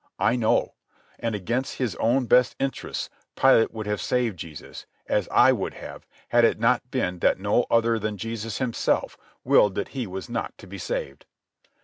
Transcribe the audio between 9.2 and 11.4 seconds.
willed that he was not to be saved.